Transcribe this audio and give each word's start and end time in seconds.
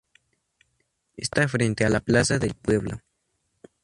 Está 1.15 1.41
ubicada 1.41 1.47
frente 1.47 1.85
a 1.85 1.89
la 1.89 1.99
plaza 1.99 2.39
del 2.39 2.55
pueblo. 2.55 3.01